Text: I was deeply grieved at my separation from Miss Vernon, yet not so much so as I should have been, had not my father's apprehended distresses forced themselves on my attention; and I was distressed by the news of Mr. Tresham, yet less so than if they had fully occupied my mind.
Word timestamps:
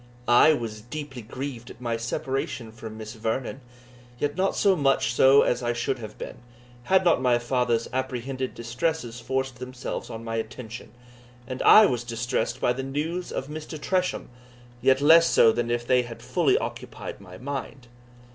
I 0.27 0.51
was 0.53 0.81
deeply 0.81 1.21
grieved 1.21 1.69
at 1.69 1.79
my 1.79 1.95
separation 1.95 2.71
from 2.71 2.97
Miss 2.97 3.13
Vernon, 3.13 3.61
yet 4.17 4.35
not 4.35 4.55
so 4.55 4.75
much 4.75 5.13
so 5.13 5.43
as 5.43 5.61
I 5.61 5.73
should 5.73 5.99
have 5.99 6.17
been, 6.17 6.37
had 6.85 7.05
not 7.05 7.21
my 7.21 7.37
father's 7.37 7.87
apprehended 7.93 8.55
distresses 8.55 9.19
forced 9.19 9.57
themselves 9.59 10.09
on 10.09 10.23
my 10.23 10.37
attention; 10.37 10.91
and 11.45 11.61
I 11.61 11.85
was 11.85 12.03
distressed 12.03 12.59
by 12.59 12.73
the 12.73 12.81
news 12.81 13.31
of 13.31 13.45
Mr. 13.47 13.79
Tresham, 13.79 14.29
yet 14.81 15.01
less 15.01 15.27
so 15.27 15.51
than 15.51 15.69
if 15.69 15.85
they 15.85 16.01
had 16.01 16.23
fully 16.23 16.57
occupied 16.57 17.21
my 17.21 17.37
mind. 17.37 17.87